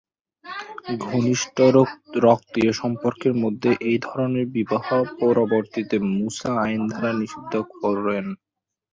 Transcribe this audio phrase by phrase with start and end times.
[1.05, 1.55] ঘনিষ্ঠ
[2.25, 4.85] রক্তীয় সম্পর্কের মধ্যে এই ধরণের বিবাহ
[5.19, 8.25] পরবর্তীতে মুসা আইন দ্বারা নিষিদ্ধ করেন।